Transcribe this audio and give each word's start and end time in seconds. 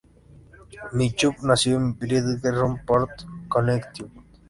Mitchum 0.93 1.35
nació 1.43 1.75
en 1.77 1.95
Bridgeport, 1.95 3.21
Connecticut. 3.47 4.11